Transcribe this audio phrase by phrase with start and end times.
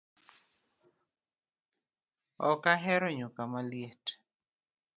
[2.49, 4.05] Ok ahero nyuka maliet